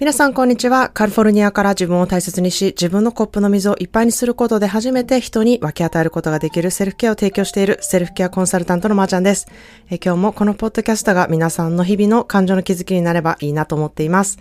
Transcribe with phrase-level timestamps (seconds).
[0.00, 0.88] 皆さんこんにちは。
[0.88, 9.46] カリフォルニアから自分を大切にし、自分のコップの水をいっぱいにすることで初めて人に分け与えることができるセルフケアを提供しているセルフケアコンサルタントのまーちゃんです。
[9.88, 14.40] え今日もこのポッドキャストが皆さんの日々の感情の気づきになればいいなと思っています。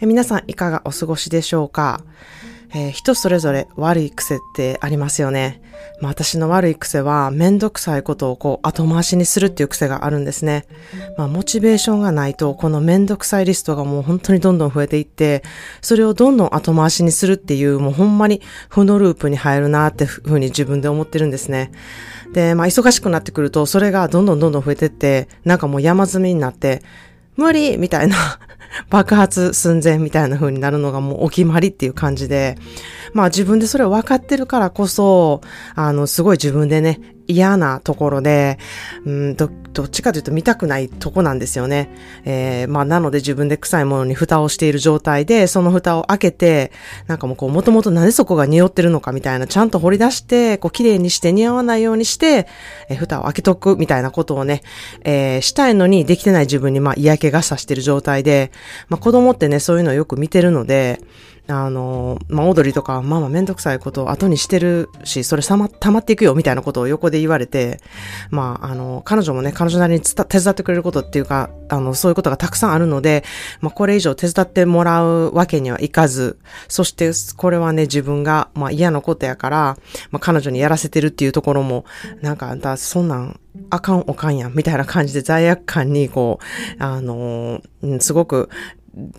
[0.00, 2.04] え皆さんいかがお過ごしでしょうか？
[2.74, 5.62] えー、人それぞれ悪い癖ってありますよね。
[6.00, 10.66] まあ私の悪い癖はめんどくさいことをこう後回しにするっていう癖があるんですね。
[11.16, 15.42] まあモチベーションがないとこのめんどくさいリストがもう本当にどんどん増えていって、
[15.80, 21.70] それをどんどん後回しにするっていうもうほんまに負のループに入るなってふうに自分で思ってるんですね。
[22.32, 26.82] で、まあ忙しくなってくるとそれがどんどんどんどん増えてって、なんかもう山積みになって、
[27.36, 28.16] 無理みたいな
[28.90, 32.56] 爆発寸前みたいな風になるのがもうお決まりっていう感じで、
[33.12, 35.40] まあ自分でそれを分かってるからこそ、
[35.74, 38.58] あの、すごい自分でね、嫌なところで、
[39.04, 41.90] うんど、どっちかというと見たくないとこなんですよね。
[42.24, 46.72] えー、まあなので自分で臭いものに蓋をしている状態で、その蓋を開けて、
[47.06, 52.46] なんかもうこう、もともとなんでそこが匂ってるのかみたいな、ちゃんと掘り出して、こう、綺麗にして匂わないようにして、
[52.88, 54.62] えー、蓋を開けとくみたいなことをね、
[55.04, 58.52] えー、したいのにできてない自分にまあ嫌気がさしている状態で、
[58.88, 61.00] まあ子供ってね、そういうのをよく見てるので、
[61.48, 67.80] あの、まあ、オードリーとか、ママめんどくさいことを後にしてるし、それさま、溜まっていくよ、みたいなことを横で言われて、
[68.30, 73.24] まあ、あの、彼女もね、彼女なりに手伝ってくれることっていうか、あの、そういうことがたくさんあるので、
[73.60, 76.38] まあ、これ以上手伝ってもらうわけにはいかず、
[76.68, 79.78] そして、これはね、自分が、まあ、嫌なことやから、
[80.10, 81.84] まあ、彼女にやらせてるっていうところも、
[82.22, 86.40] なんか、だ、そんなん、あかんおかんやん、みたいな感じで罪悪感に、こ
[86.78, 87.60] う、あの、
[88.00, 88.48] すごく、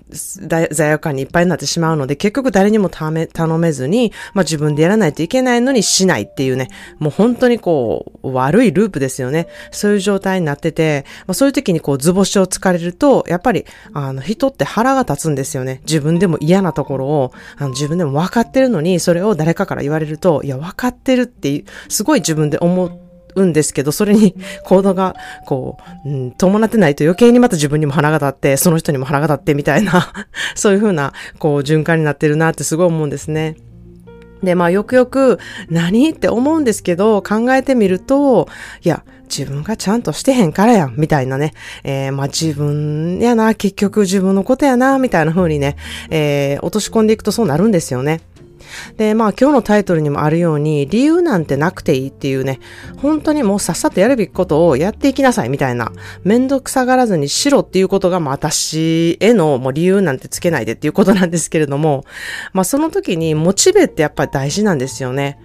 [0.09, 9.47] 罪悪感にいっぱいになってしまうので、結局誰にも頼めずに、まあ自分でやらないといけないのにしないっていうね、もう本当にこう、悪いループですよね。
[9.71, 15.81] そういう状態になってて、まあそういう時にこう図星をつかれると、やっぱり、あの人って腹が立つんですよね。
[15.85, 23.06] 自分でも嫌なところを、あの自分でも分かってるのに、それを誰かから言われると、いや分かってるっていう、すごい自分で思って、
[23.37, 25.15] うんですけど、それに行動が、
[25.45, 30.11] こう、うん、伴ってないと余計にまた自分にも腹が立って、その人にも腹が立ってみたいな
[30.55, 33.55] そういうふうな、こう、循環になってるなってすごい思うんですね。
[34.43, 35.39] で、まあ、よくよく、
[35.69, 38.47] 何って思うんですけど、考えてみると、
[38.83, 41.53] いや、自分がちゃんとしてへんからやん、みたいなね。
[41.83, 45.75] えー、まあ、自分やな、結局自分のことやな、みたいな風にね、
[46.09, 48.21] えー、落とし込んでいくとそうなるんですよね。
[48.97, 52.59] で、まあ今日のタイトルにもあるように、理由なんてなくていいっていうね、
[52.97, 55.91] 本当にもうさっさとやるべきことをやっていきなさいみたいな、
[56.23, 62.05] めんどくさがらずにしろっていうことが、まあ私へのもう理由なんてつけないでっていうことなんですけれども、
[62.53, 65.39] まあその時にモチベってやっぱり大事なんですよね。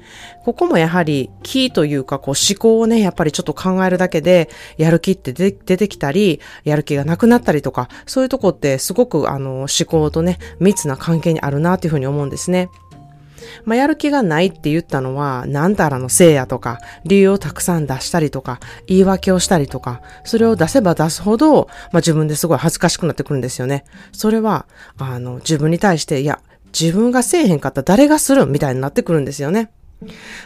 [0.44, 12.68] ここもやはりキーというかこう思考をね、やっぱりちょっと考えるだけで、やる気って出てきたり、やる気がなくなったりとか、そういうとこってすごくあの思考とね、密な関係にあるなというふうに思うんですね。
[13.64, 23.84] まあ、やる気がないって言ったのは、なんたらのせいやとか、理由をたくさん出したりとか、言い訳をしたりとか、それを出せば出すほど、まあ、自分ですごい恥ずかしくなってくるんですよね。
[24.12, 24.66] それは、
[24.98, 26.40] あの、自分に対して、いや、
[26.78, 29.70] 自分がせえへんかったら誰がするみたいになってくるんですよね。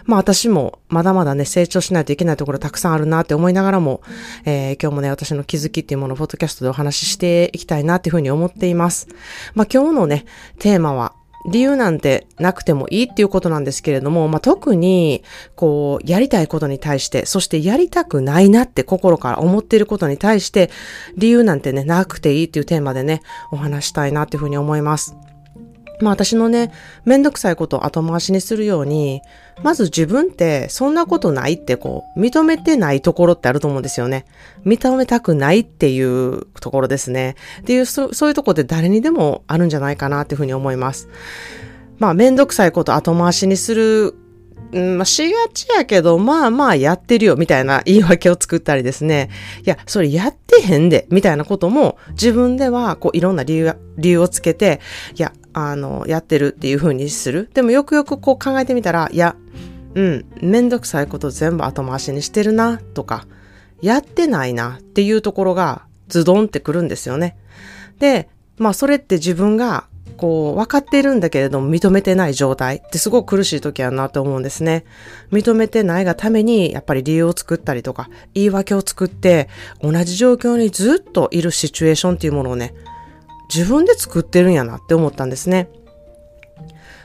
[0.04, 4.02] まあ私もまだまだね、成長しないといけないところたくさんあるなって思いながらも、
[4.44, 9.08] えー、今日もね、私の気づきっていうものをポッドキャストでお話ししていきたいなっていうふうに思っています。
[9.54, 10.26] まあ今日のね、
[10.58, 11.14] テーマは、
[11.48, 15.22] 理由なんてなくてもいいっていうことなんですけれども、まあ、特に、
[15.54, 20.70] こう、やりたいことに対して、そしてやりたくないなって心から思っていることに対して、
[21.16, 25.16] 理由なんてね、なくていいっていうテーマでね、お話したいなっていうふうに思います。
[26.00, 26.72] まあ私のね、
[27.04, 29.22] めんどくさいことを後回しにするように、
[29.62, 34.26] まず自分ってそんなことないってこう、認めてないところってあると思うんですよね。
[34.64, 37.36] 認めたくないっていうところですね。
[37.60, 41.08] っていう、そそういうところで誰にでもあるんじゃないかなっていうふうに思います。
[41.98, 44.14] まあめんどくさいこと後回しにする
[44.74, 49.30] ん、まあ、しがちやけど、まあまあやってるよ、みたいな言い訳を作ったりですね。
[49.64, 54.80] いや、それやってへんで、みたいなことも、自分では、こう、いろんな理由、理由をつけて、
[55.16, 57.48] いや、あの、やってるっていう風にする。
[57.54, 59.36] でもよくよくこう考えてみたら、いや、
[59.94, 63.26] うん、めんどくさいこと全部後回しにしてるな、とか、
[63.80, 67.38] やってないなっていうところがズドンってくるんですよね。
[67.98, 69.86] で、まあそれって自分が
[70.18, 74.84] こう分かっているんだけれども認めてない状態ってすごく苦しい時やなと思うんですね。
[75.32, 79.48] 認めてないがためにやっぱり理由を作ったりとか言い訳を作って
[79.80, 82.74] 同じ状況にずっといるシチュエーションっていうものをね
[83.52, 85.68] 自分で作ってるんやなって思ったんですね。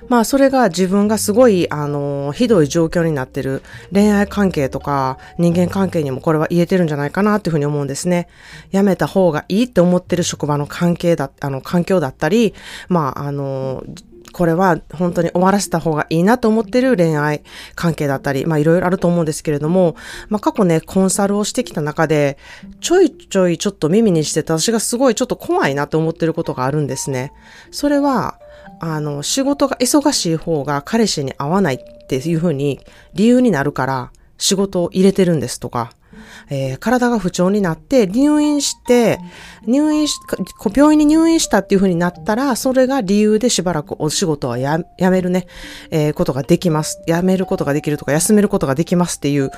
[0.08, 3.62] まあそれが自分がすごい、あの、ひどい状況になってる
[3.94, 8.28] 恋愛関係とか人間関係にもこれは言えてるんじゃないかなっていうふうに思うんですね。
[8.72, 12.54] やめた方がいいって思ってる職場の関係だ、あの、環境だったり、
[12.90, 13.84] まあ、あの、
[14.32, 17.44] これは本当に終わらせた方がいいなと思ってる恋愛
[17.76, 19.96] 関係だったり、まあいろいろあると思うんですけれども、
[20.30, 22.38] まあ過去ね、コンサルをしてきた中で、
[22.80, 27.34] ちょいちょいちょっと耳にしてた私がすごいちょっと怖いなと思ってることがあるんですね。
[27.72, 28.40] それは、
[28.80, 32.80] あの、仕事が忙しい方が彼氏に合わないっていうふうに
[33.14, 35.92] 理由になるから仕事を入れてるんですとか、
[36.50, 39.20] えー、体が不調になって入院して、
[39.66, 40.16] 入院し、
[40.76, 45.48] 病院に入院したっていう風になったら、それが理由でしばらくお仕事はやめるね、
[45.90, 47.02] えー、ことができます。
[47.08, 49.52] やめることができるとか、休めることができますっていう、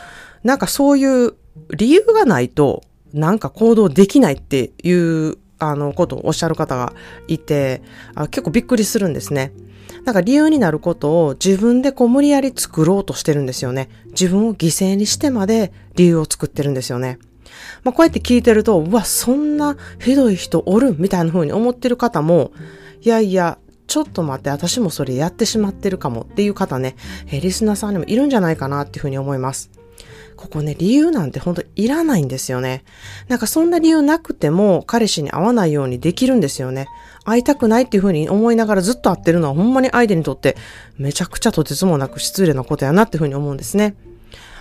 [0.43, 1.33] なんかそういう
[1.75, 2.83] 理由がないと、
[3.13, 5.37] なんか行動できないっていう
[5.69, 6.93] あの、ことをおっしゃる方が
[7.27, 7.81] いて、
[8.15, 9.53] あ結構びっくりするんですね。
[10.05, 13.89] なんか理由になることを自分でこう無理やり作ろうとしてるんですよね。
[14.07, 17.19] 自分を犠牲にしてまで理由を作ってるんですよね。
[17.83, 22.51] まあこうやって聞いてると、うわ、そんなひどい人おるみたいな風に思ってる方も、
[23.01, 23.57] いやいや、
[23.87, 26.95] ちょっと待って、私もそれやってしまってるかもっていう方ね、
[27.31, 29.69] リスナーさんにもいるんじゃないかなっていう風に思います。
[30.35, 32.83] ここね、理由なんて本当いらないんですよね。
[33.27, 36.87] なんかそんな理由なくても彼氏に会わないようにできるんですよね。
[37.25, 40.57] 会いたくないっていうふうに思いながらずっと会ってるのはほんまに相手にとって
[40.97, 43.95] めちゃくちゃとてつもなく失礼なことやなっていうふうに思うんですね。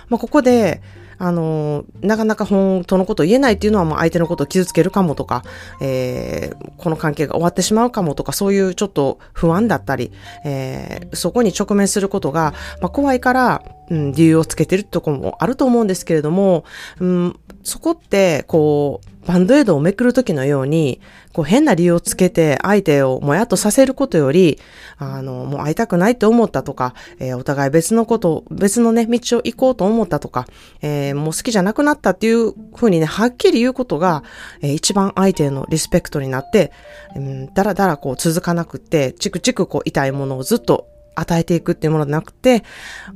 [0.09, 0.81] まあ、ここで、
[1.17, 5.43] あの、なかなか本当のことを言えないっていうのは、もう相手のことを傷つけるかもとか、
[5.81, 10.11] えー、この関係が終わってしまうかもとか、そういうちょっと不安だったり、
[10.45, 16.63] えー、そこに直面することが、まあ、怖いから、うん、理由をつけてるとこもあると思うんですけれども、
[16.99, 20.99] うん、そこって、こう、バンドエイドをめくるときのように、
[21.33, 24.59] こう変な理由をつけて相手をもやっとさせることより、
[24.97, 30.45] あの、もう会いたくないと思ったとか、えー、お互い別のこと、別のね、道を行こうと思ったとか、
[30.81, 34.23] えー、もう好きじゃなくなったっていうふうにね、はっきり言うことが、
[34.61, 36.71] えー、一番相手へのリスペクトになって、
[37.15, 42.63] うん、だらだらこう続かなくって、チクチクこう痛いものをずっと与えていくっていうものじゃなくて、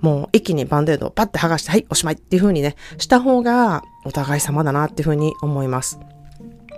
[0.02, 6.00] もう一気にバンデードをパッて剥がして、はい、おしまいっていう風にね、した方がお互い様だなっていう風に思います。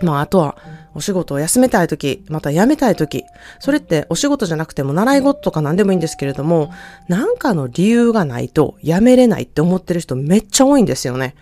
[0.01, 0.57] まあ、あとは、
[0.95, 3.23] お仕事を休めたいとき、また辞めたいとき、
[3.59, 6.71] それってお仕事じゃなくても習い事とか何でもいいんですけれども、
[7.07, 11.35] なんかの理由がないと辞めれないって思ってる人めっちゃ多いんですよね。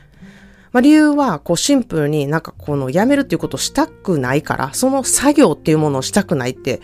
[0.78, 6.82] まあ、理由は、こうシンプルになんかこの辞めるっていうことをしたくないから、その作業っていうものをしたくないって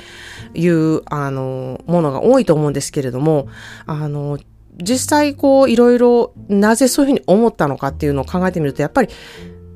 [0.56, 3.48] いう、あの、ものが多いと思うんですけれども、
[3.86, 4.40] あの、
[4.82, 9.10] 実際こういろいろなぜそういうふうに思ったのかっていうのを考えてみると、やっぱり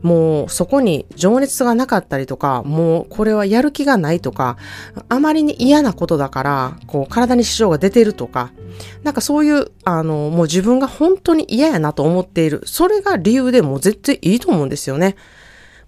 [0.02, 4.58] もうそこに情熱がなかったりとか、もうこれはやる気がないとか、
[5.10, 8.52] あまりに嫌なことだから、こう体に支障が出てるとか、
[9.04, 12.62] なんかそういう、あの、もう自分が本当に嫌やなと思っている。
[12.66, 15.16] それが理由でもう絶対いいと思うんですよね。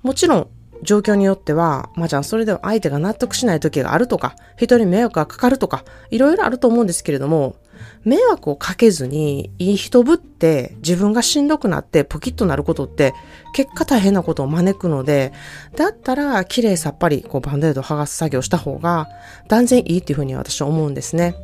[0.02, 0.48] もちろん、
[0.82, 7.56] 状況によっては、まあじゃあそれでは相手が納得しない時があるとか、人に迷惑がかかるとか、いろいろあると思うんですけれども、
[8.06, 13.14] 迷惑をかけずに、いい人ぶって自分がしんどくなってポキッとなることって、
[13.54, 15.34] 結果大変なことを招くので、
[15.76, 19.08] だったら綺麗さっぱりこうバンデード剥がす作業した方が
[19.48, 21.36] 断然いいっていうふうに私は思うんですね。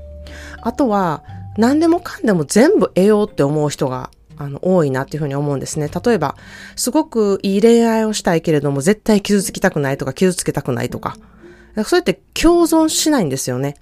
[0.62, 1.24] あとは、
[1.58, 5.90] 何でもかんでも全部得ようって思う人があの、多いなっていうふうに思うんですね。
[5.90, 6.36] 例えば、
[6.76, 11.18] すごくいい恋愛をしたいけれども、絶対傷つきたくないとか、傷つけたくないとか。
[11.84, 13.76] そうやって共存しないんですよね。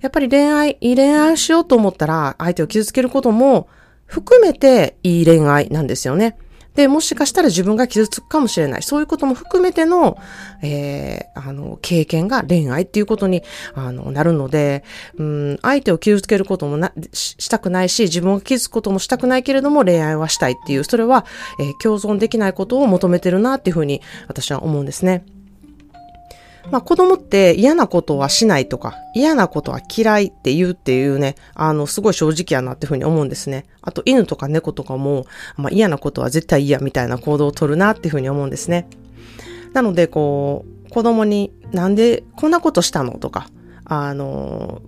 [0.00, 3.68] やっぱり恋愛、いい恋愛しようと思ったら、相手を傷つけることも
[4.06, 6.36] 含めていい恋愛なんですよね。
[6.78, 8.82] で、もしかしたら自分が傷つくかもしれない。
[8.84, 10.16] そういうことも含めての、
[10.62, 13.42] えー、あの、経験が恋愛っていうことに、
[13.74, 14.84] あの、なるので、
[15.16, 21.26] うん、相手を傷つけることもな、したくないし、自分が傷つくこともしたくないけれども、恋愛はしたいっていう、それは、
[21.58, 25.24] えー、共存できないことを求めてるなっていうふうに、私は思うんですね。
[26.70, 33.64] まあ子供って嫌なことはしないとか、嫌なことは嫌いって言うっていうね、あの、すごい正直やなっていうふうに思うんですね。
[33.82, 38.86] あと犬とか猫とかも、まあ嫌なことは絶対嫌みたいな行動をとるなっていうふうに思うんですね。
[39.72, 43.48] なので、こう、子供になんでこんなことしたのとか、
[43.84, 44.82] あの、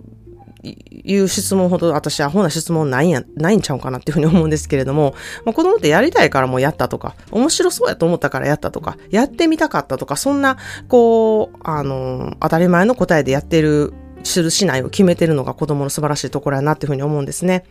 [0.63, 5.15] いう質問ほど私アホな質問ないんや、ないんちゃうかなっていうふうに思うんですけれども、
[5.45, 13.93] まあ、子供ってやりたいからもうやったとか、面白そうやと思ったからやったとか、やってみたかったとか、そんな、こう、あの、当たり前の答えでやってる
[14.29, 17.63] するしないを決めてるのが子供の素晴らしいところやなっていうふうに思うんですね。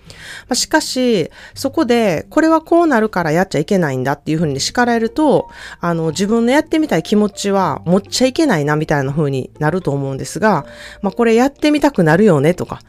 [0.48, 5.48] まあ、しかし、そこで、これはこうなるからやっちゃいけないんだっていうふうに叱られると、
[5.80, 10.66] あの、自分のやってみたい気持ちは持っちゃいけないなみたいなふうになると思うんですが、
[11.02, 12.80] まあ、これやってみたくなるよねとか、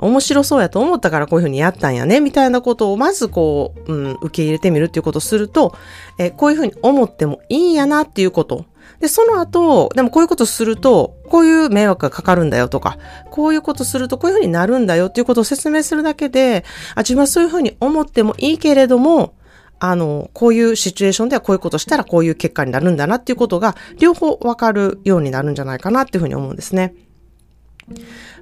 [0.00, 5.76] 面白そうやと思ったからこういうふうにやったんやね、みたいなことをまずこう、うん、受け入れてみるっていうことをすると、
[6.18, 8.64] えこういうふうに思ってもいいんやなっていうこと。
[9.00, 12.98] で、その後、でもこういうことすると、こういう迷惑がかかるんだよとか、
[13.30, 16.64] こういうことするとこういうふうになるんだよっていうことを説明するだけで、
[16.94, 19.34] あ、自分はそういうふうに思ってもいいけれども、
[19.78, 26.94] あの、こういうシチュエーションではこういうことしたらこういう結果になるんだなっていうことが、両方わかるようになるんじゃないかなっていうふうに思うんですね。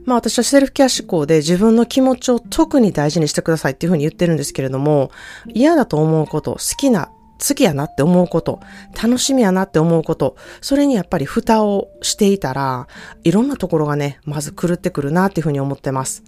[0.04, 5.10] まあ私はセルフケア思考で自分の気持ちを特に大事にしてくださいっていうふうに言ってるんですけれども、
[5.46, 7.10] 嫌だと思うこと、好きな
[7.46, 8.60] 好きやなって思うこと、
[9.00, 12.88] 楽しみやなって思うこと、それにやっぱり蓋をしていたら、
[13.24, 16.24] いろんなところがね、まず狂ってくるなっていうふうに思ってます。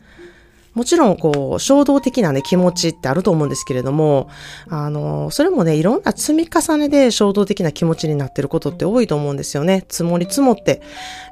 [0.75, 4.29] もちろん、こう、衝動的なね、気持ちってあると思うんですけれども、
[4.69, 9.85] あの、それもね、いろんな積み重ねで衝動的な気持ちになってることって多いと思うんですよね。
[9.89, 10.81] 積もり積もって、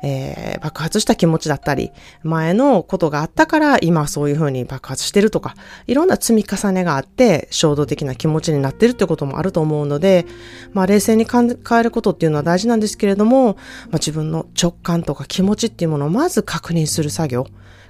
[0.02, 1.92] えー、爆発した気持ちだったり、
[2.24, 5.54] 前のことがあったから今そういうふうに爆発してるとか、
[5.86, 10.26] いろんな積み重ねがあって、衝動的な気持ちになってるってこともあると思うので、
[10.72, 11.42] まあ、冷静に考
[11.78, 13.54] えることっていうのは大事なんですけれども、まあ、
[13.94, 17.46] 自分の直感とか気持ちっていうものをまず確認する作業。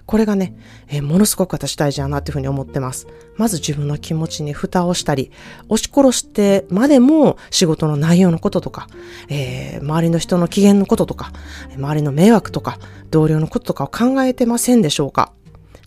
[0.09, 0.55] これがね、
[0.89, 3.07] えー、ものすごく私大事だなっていうふうに思ってます。
[3.37, 5.31] まず自分の気持ちに蓋をしたり、
[5.69, 8.89] 押し殺してまでも仕事の内容のこととか、
[9.29, 11.31] えー、周りの人の機嫌のこととか、
[11.77, 12.79] 周りの迷惑とか、
[13.11, 15.35] 同僚のこととかを考えてませんでしょうか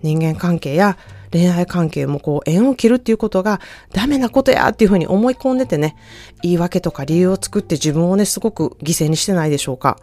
[0.03, 0.99] 人間関係や
[1.31, 3.59] 恋愛関係もこう縁を切るっていうことが
[3.91, 5.95] ダメなことやっていうふうに思い込んでてね、
[6.43, 9.97] 言い訳とか理由を作って自分をね、すごく犠牲にしてないでしょうか。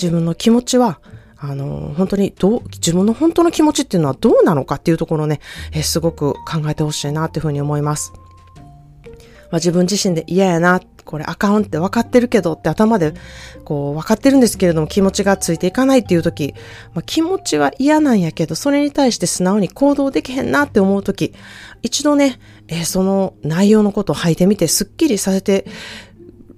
[0.00, 1.00] 自分の気持ちは
[1.40, 5.40] あの、本当にどう、自分の本当の気持ちっていうのはどうなのかっていうところね、
[5.72, 8.12] えすごく考えてほしいなっていうふうに思います。
[9.50, 13.14] まあ、自分自身で嫌やな、これあかんって分かってるけどって頭で
[13.64, 16.54] こう分かってるんですけれども気持ちがついていかないっていう時、
[16.92, 21.32] まあ、気持ちは嫌なんやけどそれに対して素直に行動できへんなって思う時
[21.82, 25.64] 一度ね、えー、その内容のことを吐いてみてスッキリさせて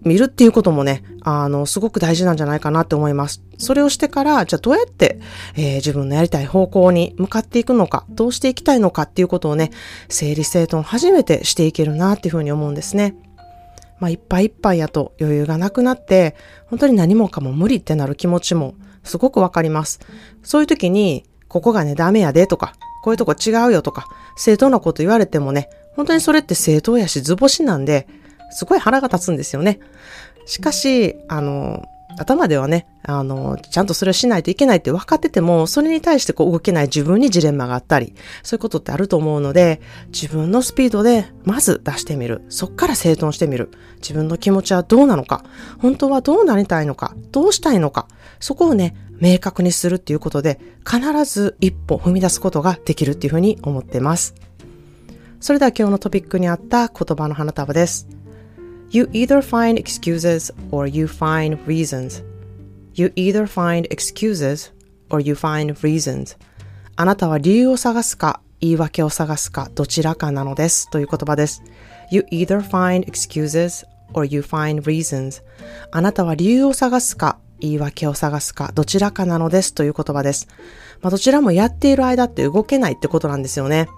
[0.03, 3.43] 見るっていうこともね、あの、すごく大事なんじゃないかなって思います。
[3.59, 5.21] それをしてから、じゃあどうやって、
[5.57, 9.71] えー、自分のやりたい方向に向かっていくのか、どうしていきたいのかっていうことをね、
[10.09, 13.15] 整理整頓初めてしていけるなっていうふうに思うんですね。
[13.99, 16.35] まあ、いっぱいいっぱいやと余裕がなくなって、
[16.67, 20.01] 本当に何もかも無理ってなる気持ちもすごくわかります。
[20.43, 28.07] そういう時に、ここがね、ダメやでとか、こういうとこ違うよとか、正当なこと言われてもね、本当にそれって正当やし図星なんで、
[28.51, 29.81] すごい腹が立つんですよね。
[30.47, 31.85] しかし、あの、
[32.19, 39.81] 頭ではね、あの、ちゃんとそれをしないといけないって分かってても、それに対してこう動けない自分にジレンマがあったり、そういうことってあると思うので、
[40.13, 42.43] 自分のスピードでまず出してみる。
[42.49, 43.71] そっから整頓してみる。
[44.01, 45.45] 自分の気持ちはどうなのか、
[45.79, 48.09] 本当はどうなりたいのか、どうしたいのか、
[48.41, 54.35] そこをね、明確にするっていうことで、必ず一歩踏み出すことができるっていうふうに思ってます。
[55.41, 58.20] それでは今日のトピックにあった言葉の花束です。
[58.93, 62.25] You either find excuses or you find reasons.
[62.95, 64.73] You either find excuses
[65.11, 66.37] or you find reasons.
[66.97, 71.63] あなたは理由を探すか言い訳を探すかどちらかなのですという言葉です。
[72.11, 75.41] You either find excuses or you find reasons.
[75.93, 80.49] あなたは理由を探すか言い訳を探すかどちらかなのですという言葉です。
[81.01, 83.89] まあ、どちらもやっている間って動けないってことなんですよね。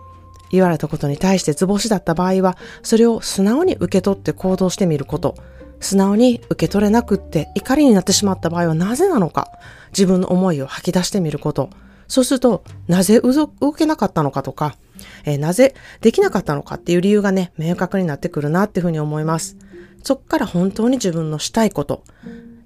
[0.52, 5.34] 言われたことに対して図星だった場合は、それを素直に受け取って行動してみること。
[5.80, 9.50] 素直に受け取れなくって怒りになってしまった場合はなぜなのか。
[9.88, 11.70] 自分の思いを吐き出してみること。
[12.06, 14.76] そうすると、なぜ動けなかったのかとか、
[15.24, 19.56] えー、なぜできなかったのかっていう理由がね、明確になってくるなっていうふうに思います。
[20.02, 22.04] そっから本当に自分のしたいこと、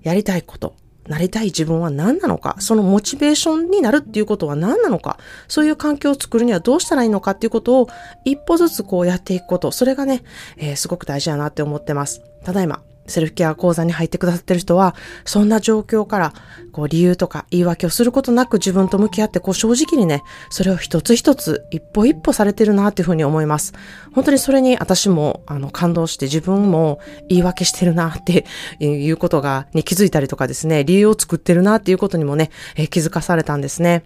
[0.03, 0.75] やりたいこと、
[1.09, 7.89] なりたい自分は何なのか、そのモチベーションになるっていうことは何なのか、そういう環境を作るにはどうしたらいいのかっていうことを
[8.25, 10.23] 一歩ずつこうやっていくこと、それがね、
[10.57, 12.23] えー、すごく大事だなって思ってます。
[12.45, 14.95] ただいま、セルフケア講座に入ってくださってる人は、
[15.25, 16.33] そんな状況から、
[16.73, 23.73] こう理由とか言い訳をすることなく自分と向き合って、こう正直にね、それを一つ一つ、一歩一歩されてるなっていうふうに思います。
[24.15, 28.47] 本当にそれに私も、あの、感動して自分も言い訳してるなって
[28.81, 34.05] いうことが、に気づいたりとかですね、理由を作ってるなっていうことにもね、え気づかされたんですね。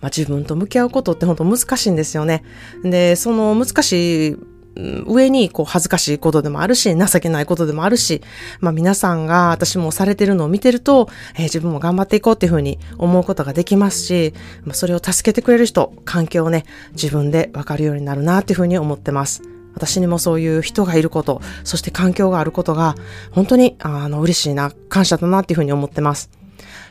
[0.00, 2.42] まあ、自分と向き合うことって本当難しいんですよね。
[2.82, 4.36] で、その難しい
[4.76, 8.22] 上にこう恥ずかしいことでもあるし、情けないことでもあるし、
[8.60, 14.34] まあ皆さんが私もされてるのを見てると、えー、自分も頑張っていこうっていうふうに思うことができますし、
[14.64, 19.42] まあ、それを助けてくれる人、環境をね、自分でわかるようになるなっていうふうに思ってます。
[19.74, 22.94] 私にもそういう人がいること、そして環境があることが、
[23.30, 26.30] 本当に、あの、嬉しいな、感謝だなっていうふうに思ってます。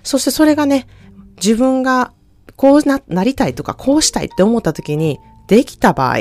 [0.03, 0.87] そしてそれがね、
[1.37, 2.13] 自分が
[2.55, 6.19] こうな、なりたいとか、こうしたいって思った時に、できた場合、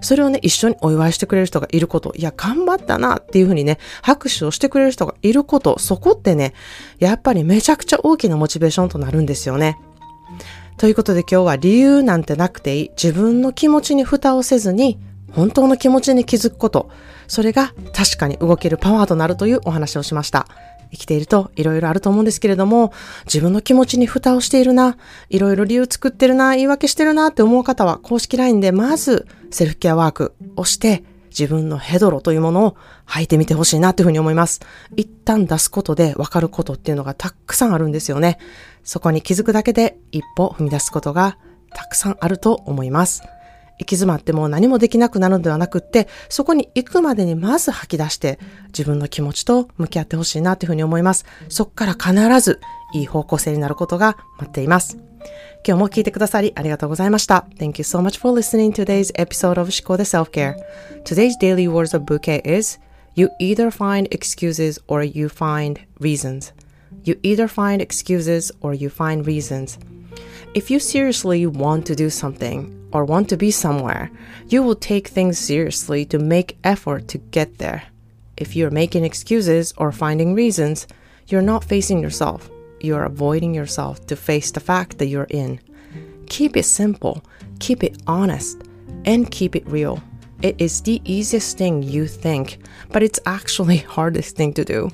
[0.00, 6.54] それをね、一緒にお祝いしてくれる人がいること、いや、頑張ったなっていうふうにね、拍手をしてくれる人がいること、そこってね、
[6.98, 9.78] やっぱりめちゃくちゃ大きなモチベーションとなるんですよね。
[10.76, 14.98] ということで今日は理由なんてなくていい、自分の気持ちに蓋をせずに、
[15.32, 16.88] 本当の気持ちに気づくこと、
[17.26, 20.46] それが確かに動けるパワーとなるというお話をしました。
[20.90, 22.92] 生きていると色々あると思うんですけれども、
[23.26, 24.96] 自分の気持ちに蓋をしているな、
[25.28, 34.60] いろいろ理由作ってるな、言い訳してるなって思う方は公式 LINE でまずセルフケアワークをして自分のヘドロというものを吐いてみてほしいなというふうに思います。
[34.96, 38.38] 一旦出すことで分かることっていうのがたくさんあるんですよね。
[38.84, 41.38] そこに気づくだけで一歩踏み出すことが
[41.74, 43.22] たくさんあると思います。
[43.78, 51.24] 行き詰まっても何もできなくなるのではなくって、そこに行くまでにまず吐き出して、自分の気持ちと向き合ってほしいなというふうに思います。
[51.48, 52.60] そこから必ず
[52.94, 54.98] いい方向性になることが待っています。
[55.66, 57.46] 今日も聞いてくださりありがとうございました。
[57.58, 60.54] Thank you so much for listening to today's episode of 思考で Self-Care.
[61.04, 62.78] Today's daily words of bouquet is
[63.14, 66.52] You either find excuses or you find reasons.
[67.04, 69.76] You either find excuses or you find reasons.
[70.54, 74.10] If you seriously want to do something or want to be somewhere,
[74.48, 77.84] you will take things seriously to make effort to get there.
[78.36, 80.86] If you're making excuses or finding reasons,
[81.26, 82.50] you're not facing yourself.
[82.80, 85.60] You're avoiding yourself to face the fact that you're in.
[86.28, 87.24] Keep it simple,
[87.58, 88.62] keep it honest,
[89.04, 90.02] and keep it real.
[90.40, 92.58] It is the easiest thing you think,
[92.90, 94.90] but it's actually hardest thing to do.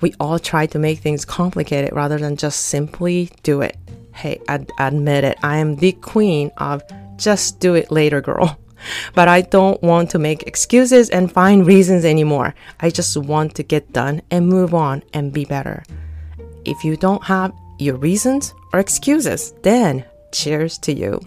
[0.00, 3.76] We all try to make things complicated rather than just simply do it.
[4.16, 6.82] Hey, I'd admit it, I am the queen of
[7.16, 8.58] just do it later, girl.
[9.14, 12.54] But I don't want to make excuses and find reasons anymore.
[12.78, 15.82] I just want to get done and move on and be better.
[16.64, 21.20] If you don't have your reasons or excuses, then cheers to you.